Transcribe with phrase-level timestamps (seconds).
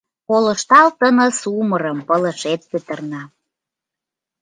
[0.27, 3.23] Колыштал тыныс умырым— Пылышет петырна!